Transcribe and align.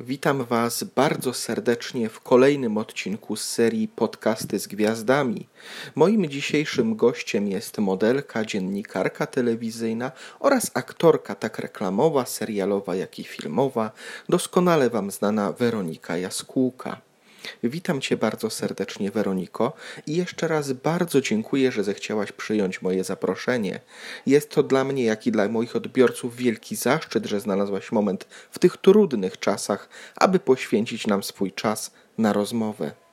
Witam 0.00 0.44
Was 0.44 0.84
bardzo 0.84 1.34
serdecznie 1.34 2.08
w 2.08 2.20
kolejnym 2.20 2.78
odcinku 2.78 3.36
z 3.36 3.44
serii 3.44 3.88
Podcasty 3.88 4.58
z 4.58 4.66
Gwiazdami. 4.66 5.46
Moim 5.94 6.28
dzisiejszym 6.30 6.96
gościem 6.96 7.48
jest 7.48 7.78
modelka, 7.78 8.44
dziennikarka 8.44 9.26
telewizyjna 9.26 10.12
oraz 10.40 10.70
aktorka 10.74 11.34
tak 11.34 11.58
reklamowa, 11.58 12.26
serialowa, 12.26 12.94
jak 12.94 13.18
i 13.18 13.24
filmowa, 13.24 13.90
doskonale 14.28 14.90
Wam 14.90 15.10
znana 15.10 15.52
Weronika 15.52 16.16
Jaskółka. 16.16 17.00
Witam 17.62 18.00
Cię 18.00 18.16
bardzo 18.16 18.50
serdecznie, 18.50 19.10
Weroniko, 19.10 19.72
i 20.06 20.16
jeszcze 20.16 20.48
raz 20.48 20.72
bardzo 20.72 21.20
dziękuję, 21.20 21.72
że 21.72 21.84
zechciałaś 21.84 22.32
przyjąć 22.32 22.82
moje 22.82 23.04
zaproszenie. 23.04 23.80
Jest 24.26 24.50
to 24.50 24.62
dla 24.62 24.84
mnie, 24.84 25.04
jak 25.04 25.26
i 25.26 25.32
dla 25.32 25.48
moich 25.48 25.76
odbiorców 25.76 26.36
wielki 26.36 26.76
zaszczyt, 26.76 27.26
że 27.26 27.40
znalazłaś 27.40 27.92
moment 27.92 28.26
w 28.50 28.58
tych 28.58 28.76
trudnych 28.76 29.40
czasach, 29.40 29.88
aby 30.16 30.38
poświęcić 30.38 31.06
nam 31.06 31.22
swój 31.22 31.52
czas 31.52 31.90
na 32.18 32.32
rozmowę. 32.32 33.05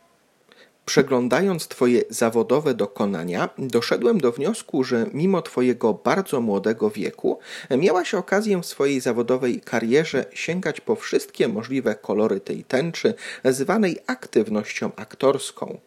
Przeglądając 0.85 1.67
Twoje 1.67 2.01
zawodowe 2.09 2.73
dokonania, 2.73 3.49
doszedłem 3.57 4.17
do 4.17 4.31
wniosku, 4.31 4.83
że 4.83 5.05
mimo 5.13 5.41
Twojego 5.41 5.93
bardzo 5.93 6.41
młodego 6.41 6.89
wieku, 6.89 7.39
miałaś 7.77 8.13
okazję 8.13 8.61
w 8.61 8.65
swojej 8.65 8.99
zawodowej 8.99 9.61
karierze 9.61 10.25
sięgać 10.33 10.81
po 10.81 10.95
wszystkie 10.95 11.47
możliwe 11.47 11.95
kolory 11.95 12.39
tej 12.39 12.63
tęczy, 12.63 13.13
zwanej 13.45 13.97
aktywnością 14.07 14.91
aktorską. 14.95 15.77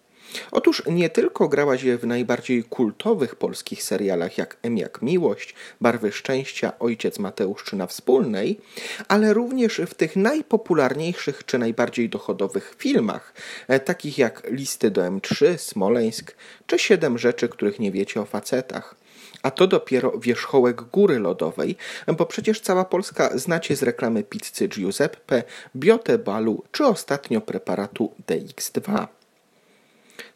Otóż 0.50 0.82
nie 0.86 1.10
tylko 1.10 1.48
grałaś 1.48 1.84
w 1.84 2.06
najbardziej 2.06 2.64
kultowych 2.64 3.34
polskich 3.34 3.82
serialach 3.82 4.38
jak 4.38 4.56
M 4.62 4.78
jak 4.78 5.02
Miłość, 5.02 5.54
Barwy 5.80 6.12
Szczęścia, 6.12 6.72
Ojciec 6.78 7.18
Mateusz 7.18 7.64
czy 7.64 7.76
na 7.76 7.86
Wspólnej, 7.86 8.60
ale 9.08 9.34
również 9.34 9.80
w 9.86 9.94
tych 9.94 10.16
najpopularniejszych 10.16 11.44
czy 11.44 11.58
najbardziej 11.58 12.08
dochodowych 12.08 12.74
filmach, 12.78 13.34
e, 13.68 13.80
takich 13.80 14.18
jak 14.18 14.50
Listy 14.50 14.90
do 14.90 15.02
M3, 15.02 15.58
Smoleńsk 15.58 16.34
czy 16.66 16.78
Siedem 16.78 17.18
rzeczy, 17.18 17.48
których 17.48 17.78
nie 17.78 17.92
wiecie 17.92 18.20
o 18.20 18.24
facetach. 18.24 18.94
A 19.42 19.50
to 19.50 19.66
dopiero 19.66 20.18
wierzchołek 20.18 20.82
góry 20.82 21.18
lodowej, 21.18 21.76
bo 22.16 22.26
przecież 22.26 22.60
cała 22.60 22.84
Polska 22.84 23.38
znacie 23.38 23.76
z 23.76 23.82
reklamy 23.82 24.24
pizzy 24.24 24.68
Giuseppe, 24.68 25.42
Biote 25.76 26.18
Balu 26.18 26.64
czy 26.72 26.86
ostatnio 26.86 27.40
preparatu 27.40 28.14
DX2. 28.28 29.06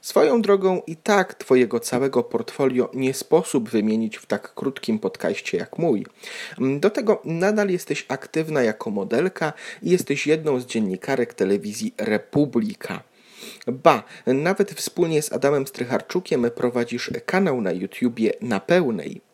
Swoją 0.00 0.42
drogą 0.42 0.82
i 0.86 0.96
tak 0.96 1.34
Twojego 1.34 1.80
całego 1.80 2.22
portfolio 2.22 2.90
nie 2.94 3.14
sposób 3.14 3.70
wymienić 3.70 4.16
w 4.16 4.26
tak 4.26 4.54
krótkim 4.54 4.98
podcaście 4.98 5.58
jak 5.58 5.78
mój. 5.78 6.06
Do 6.78 6.90
tego 6.90 7.22
nadal 7.24 7.68
jesteś 7.68 8.06
aktywna 8.08 8.62
jako 8.62 8.90
modelka 8.90 9.52
i 9.82 9.90
jesteś 9.90 10.26
jedną 10.26 10.60
z 10.60 10.66
dziennikarek 10.66 11.34
telewizji 11.34 11.94
Republika. 11.98 13.02
Ba, 13.66 14.02
nawet 14.26 14.70
wspólnie 14.70 15.22
z 15.22 15.32
Adamem 15.32 15.66
Strycharczukiem 15.66 16.50
prowadzisz 16.54 17.10
kanał 17.26 17.60
na 17.60 17.72
YouTubie 17.72 18.32
na 18.40 18.60
pełnej. 18.60 19.29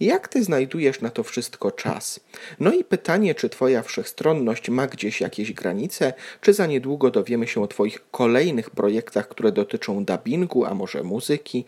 Jak 0.00 0.28
ty 0.28 0.44
znajdujesz 0.44 1.00
na 1.00 1.10
to 1.10 1.22
wszystko 1.22 1.70
czas? 1.70 2.20
No 2.60 2.72
i 2.72 2.84
pytanie, 2.84 3.34
czy 3.34 3.48
twoja 3.48 3.82
wszechstronność 3.82 4.70
ma 4.70 4.86
gdzieś 4.86 5.20
jakieś 5.20 5.52
granice, 5.52 6.12
czy 6.40 6.52
za 6.52 6.66
niedługo 6.66 7.10
dowiemy 7.10 7.46
się 7.46 7.62
o 7.62 7.66
twoich 7.66 8.10
kolejnych 8.10 8.70
projektach, 8.70 9.28
które 9.28 9.52
dotyczą 9.52 10.04
dubbingu, 10.04 10.64
a 10.64 10.74
może 10.74 11.02
muzyki? 11.02 11.64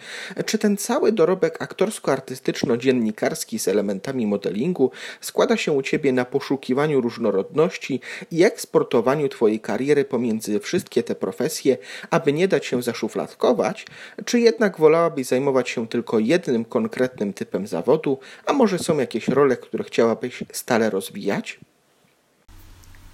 Czy 0.47 0.59
ten 0.59 0.77
cały 0.77 1.13
dorobek 1.13 1.59
aktorsko-artystyczno-dziennikarski 1.63 3.59
z 3.59 3.69
elementami 3.69 4.27
modelingu 4.27 4.91
składa 5.21 5.57
się 5.57 5.73
u 5.73 5.83
ciebie 5.83 6.13
na 6.13 6.25
poszukiwaniu 6.25 7.01
różnorodności 7.01 8.01
i 8.31 8.45
eksportowaniu 8.45 9.29
twojej 9.29 9.61
kariery 9.61 10.05
pomiędzy 10.05 10.61
wszystkie 10.61 11.03
te 11.03 11.15
profesje, 11.15 11.79
aby 12.11 12.33
nie 12.33 12.49
dać 12.49 12.67
się 12.67 12.83
zaszufladkować? 12.83 13.87
Czy 14.25 14.41
jednak 14.41 14.79
wolałabyś 14.79 15.27
zajmować 15.27 15.69
się 15.69 15.89
tylko 15.89 16.19
jednym 16.19 16.65
konkretnym 16.65 17.33
typem 17.33 17.67
zawodu? 17.67 17.86
Zawodu, 17.87 18.19
a 18.47 18.53
może 18.53 18.79
są 18.79 18.99
jakieś 18.99 19.29
role, 19.29 19.57
które 19.57 19.85
chciałabyś 19.85 20.45
stale 20.53 20.91
rozwijać? 20.91 21.61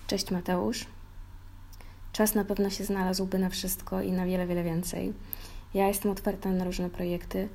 Cześć 0.06 0.30
Mateusz. 0.30 0.86
Czas 2.12 2.34
na 2.34 2.44
pewno 2.44 2.70
się 2.70 2.84
znalazłby 2.84 3.38
na 3.38 3.48
wszystko 3.48 4.02
i 4.02 4.12
na 4.12 4.26
wiele, 4.26 4.46
wiele 4.46 4.62
więcej. 4.62 5.12
Ja 5.74 5.88
jestem 5.88 6.10
otwarta 6.10 6.48
na 6.48 6.64
różne 6.64 6.90
projekty 6.90 7.48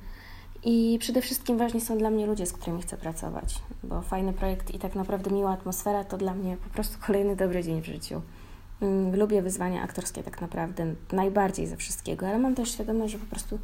i 0.64 0.98
przede 1.00 1.22
wszystkim 1.22 1.58
ważni 1.58 1.80
są 1.80 1.98
dla 1.98 2.10
mnie 2.10 2.26
ludzie, 2.26 2.46
z 2.46 2.52
którymi 2.52 2.82
chcę 2.82 2.96
pracować, 2.96 3.54
bo 3.82 4.02
fajny 4.02 4.32
projekt 4.32 4.74
i 4.74 4.78
tak 4.78 4.94
naprawdę 4.94 5.30
miła 5.30 5.50
atmosfera 5.50 6.04
to 6.04 6.16
dla 6.16 6.34
mnie 6.34 6.56
po 6.56 6.70
prostu 6.70 6.98
kolejny 7.06 7.36
dobry 7.36 7.62
dzień 7.64 7.82
w 7.82 7.86
życiu. 7.86 8.22
Mm, 8.80 9.16
lubię 9.16 9.42
wyzwania 9.42 9.82
aktorskie 9.82 10.22
tak 10.22 10.40
naprawdę 10.40 10.94
najbardziej 11.12 11.66
ze 11.66 11.76
wszystkiego, 11.76 12.28
ale 12.28 12.38
mam 12.38 12.54
też 12.54 12.72
świadomość, 12.72 13.12
że 13.12 13.18
po 13.18 13.26
prostu 13.26 13.58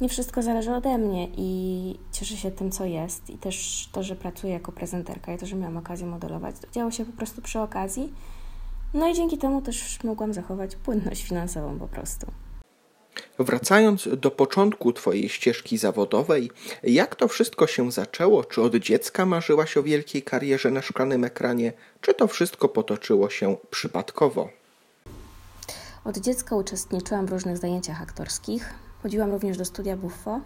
nie 0.00 0.08
wszystko 0.08 0.42
zależy 0.42 0.74
ode 0.74 0.98
mnie 0.98 1.28
i 1.36 1.98
cieszę 2.12 2.36
się 2.36 2.50
tym, 2.50 2.70
co 2.70 2.84
jest. 2.84 3.30
I 3.30 3.38
też 3.38 3.88
to, 3.92 4.02
że 4.02 4.16
pracuję 4.16 4.52
jako 4.52 4.72
prezenterka 4.72 5.34
i 5.34 5.38
to, 5.38 5.46
że 5.46 5.56
miałam 5.56 5.76
okazję 5.76 6.06
modelować, 6.06 6.54
to 6.60 6.66
działo 6.72 6.90
się 6.90 7.04
po 7.04 7.12
prostu 7.12 7.42
przy 7.42 7.60
okazji. 7.60 8.12
No 8.94 9.08
i 9.08 9.14
dzięki 9.14 9.38
temu 9.38 9.62
też 9.62 10.04
mogłam 10.04 10.34
zachować 10.34 10.76
płynność 10.76 11.22
finansową 11.22 11.78
po 11.78 11.88
prostu. 11.88 12.26
Wracając 13.38 14.08
do 14.16 14.30
początku 14.30 14.92
Twojej 14.92 15.28
ścieżki 15.28 15.78
zawodowej, 15.78 16.50
jak 16.82 17.16
to 17.16 17.28
wszystko 17.28 17.66
się 17.66 17.92
zaczęło? 17.92 18.44
Czy 18.44 18.62
od 18.62 18.74
dziecka 18.74 19.26
marzyłaś 19.26 19.76
o 19.76 19.82
wielkiej 19.82 20.22
karierze 20.22 20.70
na 20.70 20.82
szklanym 20.82 21.24
ekranie, 21.24 21.72
czy 22.00 22.14
to 22.14 22.26
wszystko 22.26 22.68
potoczyło 22.68 23.30
się 23.30 23.56
przypadkowo? 23.70 24.48
Od 26.04 26.18
dziecka 26.18 26.56
uczestniczyłam 26.56 27.26
w 27.26 27.30
różnych 27.30 27.58
zajęciach 27.58 28.02
aktorskich. 28.02 28.74
Chodziłam 29.02 29.30
również 29.30 29.58
do 29.58 29.64
studia 29.64 29.96
Buffo. 29.96 30.40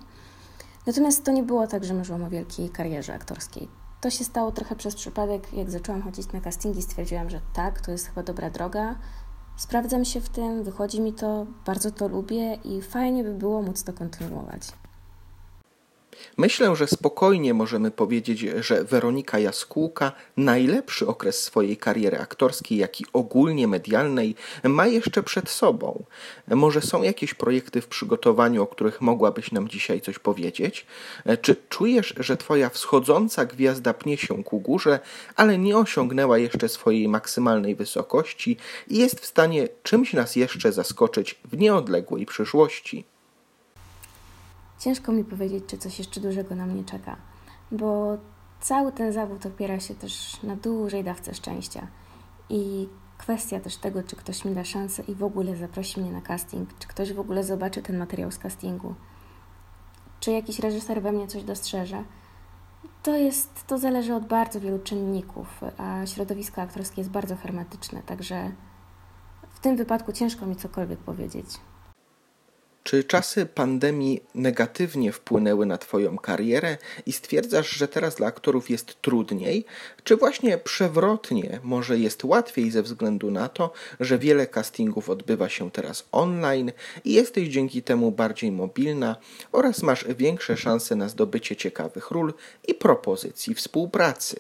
Natomiast 0.87 1.25
to 1.25 1.33
nie 1.33 1.43
było 1.43 1.67
tak, 1.67 1.85
że 1.85 1.95
marzyłam 1.95 2.23
o 2.23 2.31
wielkiej 2.31 2.71
karierze 2.71 3.15
aktorskiej. 3.15 3.69
To 4.01 4.11
się 4.11 4.25
stało 4.25 4.53
trochę 4.53 4.77
przez 4.77 4.95
przypadek. 4.95 5.53
Jak 5.53 5.71
zaczęłam 5.71 6.03
chodzić 6.03 6.33
na 6.33 6.41
castingi, 6.41 6.83
stwierdziłam, 6.83 7.31
że 7.31 7.41
tak, 7.53 7.81
to 7.81 7.91
jest 7.91 8.07
chyba 8.07 8.23
dobra 8.23 8.51
droga. 8.51 8.97
Sprawdzam 9.57 10.05
się 10.05 10.21
w 10.21 10.29
tym, 10.29 10.65
wychodzi 10.65 11.01
mi 11.01 11.13
to, 11.13 11.47
bardzo 11.67 11.91
to 11.91 12.09
lubię 12.09 12.55
i 12.55 12.83
fajnie 12.83 13.25
by 13.25 13.35
było 13.35 13.63
móc 13.63 13.85
to 13.85 13.93
kontynuować. 13.93 14.73
Myślę, 16.37 16.77
że 16.77 16.87
spokojnie 16.87 17.55
możemy 17.55 17.91
powiedzieć, 17.91 18.41
że 18.41 18.85
Weronika 18.85 19.39
Jaskółka 19.39 20.13
najlepszy 20.37 21.07
okres 21.07 21.43
swojej 21.43 21.77
kariery 21.77 22.19
aktorskiej, 22.19 22.79
jak 22.79 23.01
i 23.01 23.05
ogólnie 23.13 23.69
medialnej 23.69 24.35
ma 24.65 24.87
jeszcze 24.87 25.23
przed 25.23 25.51
sobą. 25.51 26.05
Może 26.49 26.81
są 26.81 27.03
jakieś 27.03 27.35
projekty 27.35 27.81
w 27.81 27.87
przygotowaniu, 27.87 28.63
o 28.63 28.67
których 28.67 29.01
mogłabyś 29.01 29.53
nam 29.53 29.69
dzisiaj 29.69 30.01
coś 30.01 30.19
powiedzieć? 30.19 30.87
Czy 31.43 31.57
czujesz, 31.69 32.15
że 32.17 32.37
twoja 32.37 32.69
wschodząca 32.69 33.45
gwiazda 33.45 33.95
pnie 33.95 34.17
się 34.17 34.45
ku 34.45 34.61
górze, 34.61 35.01
ale 35.37 35.59
nie 35.59 35.79
osiągnęła 35.79 36.39
jeszcze 36.39 36.69
swojej 36.69 37.09
maksymalnej 37.09 37.75
wysokości 37.75 38.57
i 38.89 38.99
jest 38.99 39.21
w 39.21 39.27
stanie 39.27 39.69
czymś 39.83 40.13
nas 40.13 40.37
jeszcze 40.37 40.73
zaskoczyć 40.73 41.39
w 41.45 41.59
nieodległej 41.59 42.27
przyszłości? 42.27 43.14
Ciężko 44.85 45.13
mi 45.13 45.25
powiedzieć, 45.25 45.65
czy 45.67 45.79
coś 45.79 45.99
jeszcze 45.99 46.21
dużego 46.21 46.55
na 46.55 46.67
mnie 46.67 46.85
czeka, 46.85 47.17
bo 47.73 48.19
cały 48.61 48.93
ten 48.93 49.13
zawód 49.13 49.47
opiera 49.47 49.81
się 49.81 49.95
też 49.95 50.43
na 50.43 50.57
dużej 50.57 51.05
dawce 51.05 51.35
szczęścia. 51.35 51.87
I 52.49 52.89
kwestia 53.19 53.61
też 53.61 53.77
tego, 53.77 54.03
czy 54.03 54.17
ktoś 54.17 54.45
mi 54.45 54.55
da 54.55 54.65
szansę 54.65 55.03
i 55.09 55.15
w 55.15 55.23
ogóle 55.23 55.57
zaprosi 55.57 56.01
mnie 56.01 56.13
na 56.13 56.21
casting, 56.21 56.79
czy 56.79 56.89
ktoś 56.89 57.13
w 57.13 57.21
ogóle 57.21 57.45
zobaczy 57.45 57.83
ten 57.83 57.99
materiał 57.99 58.31
z 58.31 58.39
castingu, 58.39 58.95
czy 60.21 60.31
jakiś 60.33 60.59
reżyser 60.59 61.03
we 61.03 61.13
mnie 61.13 61.27
coś 61.27 61.45
dostrzeże. 61.45 62.05
To 63.03 63.17
jest, 63.17 63.67
to 63.67 63.79
zależy 63.79 64.15
od 64.15 64.27
bardzo 64.27 64.61
wielu 64.61 64.79
czynników, 64.79 65.61
a 65.79 66.07
środowisko 66.07 66.63
aktorskie 66.63 67.01
jest 67.01 67.11
bardzo 67.11 67.37
hermetyczne, 67.37 68.03
także 68.03 68.53
w 69.51 69.61
tym 69.61 69.77
wypadku 69.77 70.13
ciężko 70.13 70.47
mi 70.47 70.57
cokolwiek 70.57 70.99
powiedzieć. 70.99 71.47
Czy 72.85 73.05
czasy 73.05 73.47
pandemii 73.47 74.23
negatywnie 74.35 75.13
wpłynęły 75.13 75.67
na 75.67 75.79
Twoją 75.79 76.19
karierę 76.19 76.79
i 77.07 77.13
stwierdzasz, 77.13 77.71
że 77.71 77.89
teraz 77.89 78.15
dla 78.15 78.27
aktorów 78.27 78.71
jest 78.71 79.03
trudniej? 79.03 79.65
Czy 80.05 80.17
właśnie 80.17 80.59
przewrotnie, 80.59 81.61
może 81.63 81.99
jest 81.99 82.25
łatwiej 82.25 82.71
ze 82.71 82.83
względu 82.83 83.31
na 83.31 83.49
to, 83.49 83.73
że 84.01 84.19
wiele 84.19 84.47
castingów 84.47 85.11
odbywa 85.11 85.49
się 85.49 85.71
teraz 85.71 86.09
online 86.13 86.73
i 87.05 87.13
jesteś 87.13 87.49
dzięki 87.49 87.83
temu 87.83 88.11
bardziej 88.11 88.53
mobilna 88.53 89.17
oraz 89.53 89.83
masz 89.83 90.05
większe 90.09 90.57
szanse 90.57 90.97
na 90.97 91.09
zdobycie 91.09 91.57
ciekawych 91.57 92.11
ról 92.11 92.35
i 92.69 92.75
propozycji 92.75 93.55
współpracy? 93.55 94.37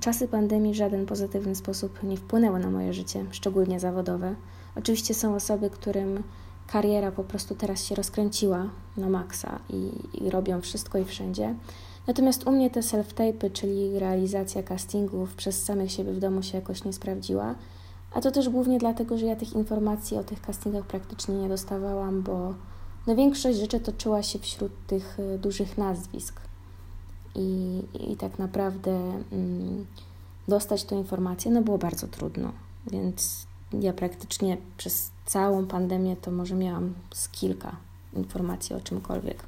Czasy 0.00 0.28
pandemii 0.28 0.72
w 0.72 0.76
żaden 0.76 1.06
pozytywny 1.06 1.54
sposób 1.54 2.02
nie 2.02 2.16
wpłynęły 2.16 2.58
na 2.58 2.70
moje 2.70 2.92
życie, 2.92 3.24
szczególnie 3.30 3.80
zawodowe. 3.80 4.34
Oczywiście 4.76 5.14
są 5.14 5.34
osoby, 5.34 5.70
którym 5.70 6.22
kariera 6.66 7.12
po 7.12 7.24
prostu 7.24 7.54
teraz 7.54 7.84
się 7.84 7.94
rozkręciła 7.94 8.68
na 8.96 9.08
maksa 9.08 9.58
i, 9.70 9.90
i 10.24 10.30
robią 10.30 10.60
wszystko 10.60 10.98
i 10.98 11.04
wszędzie. 11.04 11.54
Natomiast 12.06 12.46
u 12.46 12.52
mnie 12.52 12.70
te 12.70 12.80
self-tape'y, 12.80 13.52
czyli 13.52 13.98
realizacja 13.98 14.62
castingów 14.62 15.34
przez 15.34 15.64
samych 15.64 15.92
siebie 15.92 16.12
w 16.12 16.18
domu 16.18 16.42
się 16.42 16.58
jakoś 16.58 16.84
nie 16.84 16.92
sprawdziła. 16.92 17.54
A 18.14 18.20
to 18.20 18.30
też 18.30 18.48
głównie 18.48 18.78
dlatego, 18.78 19.18
że 19.18 19.26
ja 19.26 19.36
tych 19.36 19.52
informacji 19.52 20.16
o 20.16 20.24
tych 20.24 20.40
castingach 20.40 20.86
praktycznie 20.86 21.34
nie 21.34 21.48
dostawałam, 21.48 22.22
bo 22.22 22.54
no 23.06 23.16
większość 23.16 23.58
rzeczy 23.58 23.80
toczyła 23.80 24.22
się 24.22 24.38
wśród 24.38 24.72
tych 24.86 25.18
y, 25.18 25.38
dużych 25.38 25.78
nazwisk. 25.78 26.40
I, 27.34 27.82
i 28.10 28.16
tak 28.16 28.38
naprawdę 28.38 29.22
mm, 29.32 29.86
dostać 30.48 30.84
tę 30.84 30.96
informację 30.96 31.50
no 31.50 31.62
było 31.62 31.78
bardzo 31.78 32.08
trudno. 32.08 32.52
Więc 32.90 33.46
ja 33.72 33.92
praktycznie 33.92 34.56
przez 34.76 35.10
całą 35.32 35.66
pandemię 35.66 36.16
to 36.22 36.30
może 36.30 36.54
miałam 36.54 36.94
z 37.14 37.28
kilka 37.28 37.76
informacji 38.16 38.76
o 38.76 38.80
czymkolwiek. 38.80 39.42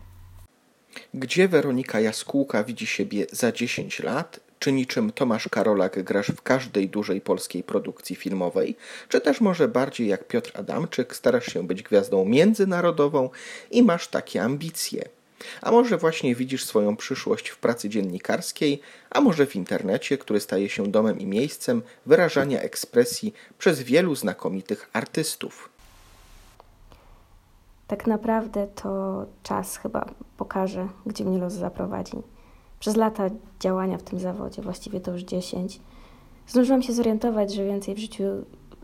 Gdzie 1.14 1.48
Weronika 1.48 2.00
Jaskółka 2.00 2.64
widzi 2.64 2.86
siebie 2.86 3.26
za 3.32 3.52
10 3.52 4.00
lat? 4.00 4.40
Czy 4.58 4.72
niczym 4.72 5.12
Tomasz 5.12 5.48
Karolak 5.48 6.02
grasz 6.02 6.26
w 6.26 6.42
każdej 6.42 6.88
dużej 6.88 7.20
polskiej 7.20 7.62
produkcji 7.62 8.16
filmowej? 8.16 8.76
Czy 9.08 9.20
też 9.20 9.40
może 9.40 9.69
bardziej 9.69 10.08
jak 10.08 10.28
Piotr 10.28 10.50
Adamczyk 10.54 11.16
starasz 11.16 11.46
się 11.46 11.66
być 11.66 11.82
gwiazdą 11.82 12.25
międzynarodową 12.25 13.31
i 13.70 13.82
masz 13.82 14.08
takie 14.08 14.42
ambicje? 14.42 15.08
A 15.60 15.70
może 15.70 15.98
właśnie 15.98 16.34
widzisz 16.34 16.64
swoją 16.64 16.96
przyszłość 16.96 17.48
w 17.48 17.58
pracy 17.58 17.88
dziennikarskiej, 17.88 18.81
a 19.10 19.20
może 19.20 19.46
w 19.46 19.56
internecie, 19.56 20.19
który 20.19 20.40
staje 20.40 20.69
się 20.69 20.86
domem 20.86 21.20
i 21.20 21.26
miejscem 21.26 21.82
wyrażania 22.06 22.60
ekspresji 22.60 23.34
przez 23.58 23.82
wielu 23.82 24.14
znakomitych 24.14 24.90
artystów? 24.92 25.74
Tak 27.86 28.06
naprawdę 28.06 28.66
to 28.66 29.25
czas 29.42 29.76
chyba 29.76 30.06
pokaże, 30.36 30.88
gdzie 31.06 31.25
mnie 31.25 31.38
los 31.38 31.52
zaprowadzi. 31.52 32.16
Przez 32.81 32.96
lata 32.96 33.31
działania 33.60 33.98
w 33.98 34.02
tym 34.02 34.19
zawodzie, 34.19 34.62
właściwie 34.62 35.00
to 35.00 35.12
już 35.12 35.22
10, 35.22 35.81
zdążyłam 36.46 36.82
się 36.82 36.92
zorientować, 36.92 37.54
że 37.54 37.64
więcej 37.64 37.94
w 37.94 37.98
życiu 37.98 38.25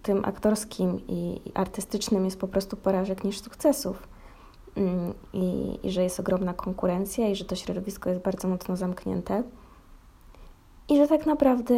tym 0.02 0.24
aktorskim 0.24 1.00
i 1.08 1.40
artystycznym 1.54 2.24
jest 2.24 2.40
po 2.40 2.48
prostu 2.48 2.76
porażek 2.76 3.24
niż 3.24 3.40
sukcesów. 3.40 4.08
Mm, 4.76 5.14
I, 5.32 5.78
I, 5.82 5.90
że 5.90 6.02
jest 6.02 6.20
ogromna 6.20 6.54
konkurencja, 6.54 7.28
i 7.28 7.36
że 7.36 7.44
to 7.44 7.56
środowisko 7.56 8.10
jest 8.10 8.22
bardzo 8.22 8.48
mocno 8.48 8.76
zamknięte. 8.76 9.42
I 10.88 10.96
że 10.96 11.08
tak 11.08 11.26
naprawdę 11.26 11.74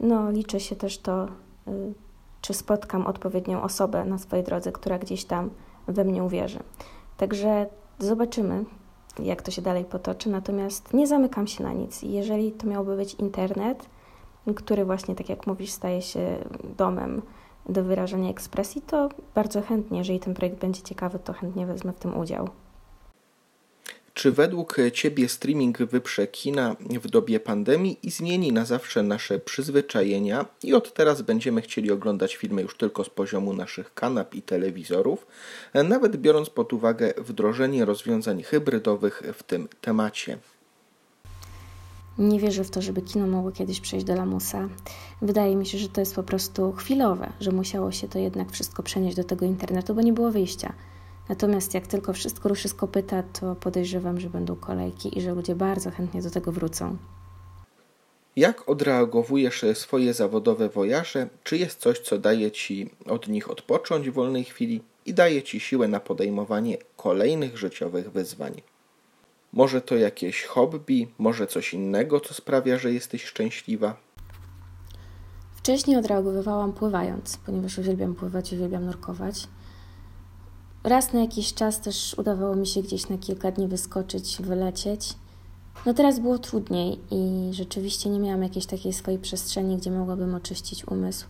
no, 0.00 0.30
liczy 0.30 0.60
się 0.60 0.76
też 0.76 0.98
to, 0.98 1.24
y, 1.68 1.94
czy 2.40 2.54
spotkam 2.54 3.06
odpowiednią 3.06 3.62
osobę 3.62 4.04
na 4.04 4.18
swojej 4.18 4.44
drodze, 4.44 4.72
która 4.72 4.98
gdzieś 4.98 5.24
tam 5.24 5.50
we 5.88 6.04
mnie 6.04 6.24
uwierzy. 6.24 6.58
Także 7.16 7.66
zobaczymy, 7.98 8.64
jak 9.18 9.42
to 9.42 9.50
się 9.50 9.62
dalej 9.62 9.84
potoczy, 9.84 10.30
natomiast 10.30 10.94
nie 10.94 11.06
zamykam 11.06 11.46
się 11.46 11.64
na 11.64 11.72
nic. 11.72 12.02
Jeżeli 12.02 12.52
to 12.52 12.66
miałby 12.66 12.96
być 12.96 13.14
internet, 13.14 13.88
który 14.56 14.84
właśnie, 14.84 15.14
tak 15.14 15.28
jak 15.28 15.46
mówisz, 15.46 15.70
staje 15.70 16.02
się 16.02 16.38
domem 16.76 17.22
do 17.68 17.84
wyrażania 17.84 18.30
ekspresji, 18.30 18.82
to 18.82 19.08
bardzo 19.34 19.62
chętnie, 19.62 19.98
jeżeli 19.98 20.20
ten 20.20 20.34
projekt 20.34 20.58
będzie 20.58 20.82
ciekawy, 20.82 21.18
to 21.18 21.32
chętnie 21.32 21.66
wezmę 21.66 21.92
w 21.92 21.98
tym 21.98 22.18
udział. 22.18 22.48
Czy 24.14 24.32
według 24.32 24.76
Ciebie 24.92 25.28
streaming 25.28 25.78
wyprze 25.78 26.26
kina 26.26 26.76
w 26.80 27.08
dobie 27.08 27.40
pandemii 27.40 27.98
i 28.02 28.10
zmieni 28.10 28.52
na 28.52 28.64
zawsze 28.64 29.02
nasze 29.02 29.38
przyzwyczajenia 29.38 30.46
i 30.62 30.74
od 30.74 30.94
teraz 30.94 31.22
będziemy 31.22 31.62
chcieli 31.62 31.92
oglądać 31.92 32.36
filmy 32.36 32.62
już 32.62 32.76
tylko 32.76 33.04
z 33.04 33.10
poziomu 33.10 33.52
naszych 33.52 33.94
kanap 33.94 34.34
i 34.34 34.42
telewizorów, 34.42 35.26
nawet 35.84 36.16
biorąc 36.16 36.50
pod 36.50 36.72
uwagę 36.72 37.14
wdrożenie 37.18 37.84
rozwiązań 37.84 38.42
hybrydowych 38.42 39.22
w 39.34 39.42
tym 39.42 39.68
temacie? 39.80 40.38
Nie 42.18 42.40
wierzę 42.40 42.64
w 42.64 42.70
to, 42.70 42.82
żeby 42.82 43.02
kino 43.02 43.26
mogło 43.26 43.52
kiedyś 43.52 43.80
przejść 43.80 44.06
do 44.06 44.14
lamusa. 44.14 44.68
Wydaje 45.22 45.56
mi 45.56 45.66
się, 45.66 45.78
że 45.78 45.88
to 45.88 46.00
jest 46.00 46.14
po 46.14 46.22
prostu 46.22 46.72
chwilowe, 46.72 47.32
że 47.40 47.52
musiało 47.52 47.92
się 47.92 48.08
to 48.08 48.18
jednak 48.18 48.52
wszystko 48.52 48.82
przenieść 48.82 49.16
do 49.16 49.24
tego 49.24 49.46
internetu, 49.46 49.94
bo 49.94 50.02
nie 50.02 50.12
było 50.12 50.30
wyjścia. 50.30 50.72
Natomiast 51.28 51.74
jak 51.74 51.86
tylko 51.86 52.12
wszystko 52.12 52.48
ruszy 52.48 52.68
z 52.68 52.74
kopyta, 52.74 53.22
to 53.22 53.54
podejrzewam, 53.54 54.20
że 54.20 54.30
będą 54.30 54.56
kolejki 54.56 55.18
i 55.18 55.22
że 55.22 55.34
ludzie 55.34 55.54
bardzo 55.54 55.90
chętnie 55.90 56.22
do 56.22 56.30
tego 56.30 56.52
wrócą. 56.52 56.96
Jak 58.36 58.68
odreagowujesz 58.68 59.64
swoje 59.74 60.14
zawodowe 60.14 60.68
wojaże? 60.68 61.28
Czy 61.44 61.56
jest 61.56 61.80
coś, 61.80 61.98
co 61.98 62.18
daje 62.18 62.50
ci 62.50 62.90
od 63.06 63.28
nich 63.28 63.50
odpocząć 63.50 64.10
w 64.10 64.12
wolnej 64.12 64.44
chwili 64.44 64.82
i 65.06 65.14
daje 65.14 65.42
ci 65.42 65.60
siłę 65.60 65.88
na 65.88 66.00
podejmowanie 66.00 66.78
kolejnych 66.96 67.58
życiowych 67.58 68.12
wyzwań? 68.12 68.62
Może 69.52 69.80
to 69.80 69.96
jakieś 69.96 70.44
hobby, 70.44 71.08
może 71.18 71.46
coś 71.46 71.74
innego, 71.74 72.20
co 72.20 72.34
sprawia, 72.34 72.78
że 72.78 72.92
jesteś 72.92 73.24
szczęśliwa? 73.24 73.96
Wcześniej 75.56 75.96
odreagowywałam 75.96 76.72
pływając, 76.72 77.36
ponieważ 77.36 77.78
uwielbiam 77.78 78.14
pływać, 78.14 78.52
uwielbiam 78.52 78.84
nurkować. 78.84 79.48
Raz 80.84 81.12
na 81.12 81.20
jakiś 81.20 81.54
czas 81.54 81.80
też 81.80 82.14
udawało 82.18 82.56
mi 82.56 82.66
się 82.66 82.82
gdzieś 82.82 83.08
na 83.08 83.18
kilka 83.18 83.50
dni 83.50 83.68
wyskoczyć, 83.68 84.36
wylecieć. 84.40 85.14
No 85.86 85.94
teraz 85.94 86.18
było 86.18 86.38
trudniej 86.38 87.00
i 87.10 87.50
rzeczywiście 87.52 88.10
nie 88.10 88.20
miałam 88.20 88.42
jakiejś 88.42 88.66
takiej 88.66 88.92
swojej 88.92 89.20
przestrzeni, 89.20 89.76
gdzie 89.76 89.90
mogłabym 89.90 90.34
oczyścić 90.34 90.88
umysł. 90.88 91.26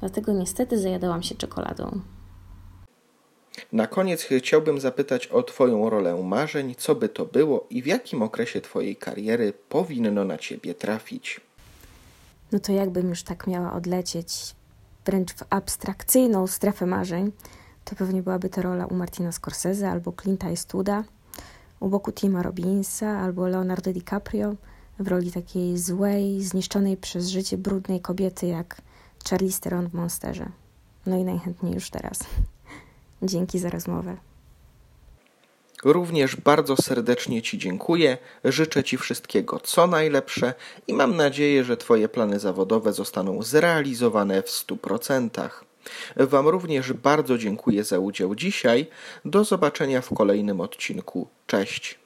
Dlatego 0.00 0.32
niestety 0.32 0.78
zajadałam 0.80 1.22
się 1.22 1.34
czekoladą. 1.34 2.00
Na 3.72 3.86
koniec 3.86 4.22
chciałbym 4.22 4.80
zapytać 4.80 5.26
o 5.26 5.42
Twoją 5.42 5.90
rolę 5.90 6.22
marzeń, 6.22 6.74
co 6.78 6.94
by 6.94 7.08
to 7.08 7.24
było 7.24 7.66
i 7.70 7.82
w 7.82 7.86
jakim 7.86 8.22
okresie 8.22 8.60
Twojej 8.60 8.96
kariery 8.96 9.52
powinno 9.68 10.24
na 10.24 10.38
Ciebie 10.38 10.74
trafić. 10.74 11.40
No 12.52 12.58
to 12.58 12.72
jakbym 12.72 13.08
już 13.08 13.22
tak 13.22 13.46
miała 13.46 13.72
odlecieć 13.72 14.54
wręcz 15.06 15.32
w 15.32 15.42
abstrakcyjną 15.50 16.46
strefę 16.46 16.86
marzeń, 16.86 17.32
to 17.86 17.96
pewnie 17.96 18.22
byłaby 18.22 18.48
to 18.48 18.62
rola 18.62 18.86
u 18.86 18.94
Martina 18.94 19.32
Scorsese 19.32 19.90
albo 19.90 20.10
Clint'a 20.10 20.48
Eastwooda, 20.48 21.04
u 21.80 21.88
boku 21.88 22.12
Tima 22.12 22.42
Robinsa 22.42 23.20
albo 23.20 23.48
Leonardo 23.48 23.92
DiCaprio 23.92 24.54
w 24.98 25.08
roli 25.08 25.32
takiej 25.32 25.78
złej, 25.78 26.42
zniszczonej 26.42 26.96
przez 26.96 27.28
życie 27.28 27.58
brudnej 27.58 28.00
kobiety 28.00 28.46
jak 28.46 28.82
Charlize 29.30 29.60
Theron 29.60 29.88
w 29.88 29.94
Monsterze. 29.94 30.48
No 31.06 31.16
i 31.16 31.24
najchętniej 31.24 31.74
już 31.74 31.90
teraz. 31.90 32.18
Dzięki 33.22 33.58
za 33.58 33.70
rozmowę. 33.70 34.16
Również 35.84 36.36
bardzo 36.36 36.76
serdecznie 36.76 37.42
Ci 37.42 37.58
dziękuję, 37.58 38.18
życzę 38.44 38.84
Ci 38.84 38.96
wszystkiego 38.96 39.60
co 39.60 39.86
najlepsze 39.86 40.54
i 40.86 40.94
mam 40.94 41.16
nadzieję, 41.16 41.64
że 41.64 41.76
Twoje 41.76 42.08
plany 42.08 42.38
zawodowe 42.38 42.92
zostaną 42.92 43.42
zrealizowane 43.42 44.42
w 44.42 44.46
100%. 44.46 45.50
Wam 46.16 46.48
również 46.48 46.92
bardzo 46.92 47.38
dziękuję 47.38 47.84
za 47.84 47.98
udział 47.98 48.34
dzisiaj. 48.34 48.86
Do 49.24 49.44
zobaczenia 49.44 50.00
w 50.00 50.14
kolejnym 50.14 50.60
odcinku. 50.60 51.28
Cześć. 51.46 52.05